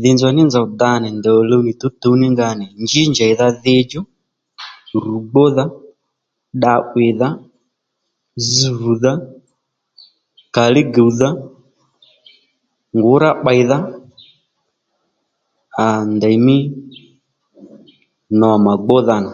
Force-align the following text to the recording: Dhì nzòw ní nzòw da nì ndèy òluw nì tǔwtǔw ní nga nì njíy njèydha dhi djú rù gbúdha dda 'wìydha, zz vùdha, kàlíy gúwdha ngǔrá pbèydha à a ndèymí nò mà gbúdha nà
Dhì 0.00 0.10
nzòw 0.14 0.32
ní 0.36 0.42
nzòw 0.46 0.66
da 0.80 0.90
nì 1.02 1.08
ndèy 1.18 1.36
òluw 1.40 1.62
nì 1.66 1.72
tǔwtǔw 1.80 2.14
ní 2.20 2.26
nga 2.34 2.48
nì 2.60 2.66
njíy 2.82 3.06
njèydha 3.12 3.46
dhi 3.62 3.74
djú 3.86 4.00
rù 5.04 5.14
gbúdha 5.28 5.64
dda 6.58 6.72
'wìydha, 6.88 7.28
zz 8.44 8.60
vùdha, 8.80 9.12
kàlíy 10.54 10.86
gúwdha 10.94 11.28
ngǔrá 12.96 13.30
pbèydha 13.40 13.78
à 15.84 15.86
a 15.98 16.04
ndèymí 16.14 16.56
nò 18.40 18.50
mà 18.64 18.72
gbúdha 18.84 19.16
nà 19.26 19.32